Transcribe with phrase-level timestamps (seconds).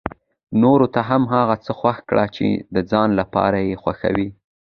[0.61, 4.27] نورو ته هم هغه څه خوښ کړي چې د ځان لپاره يې خوښوي.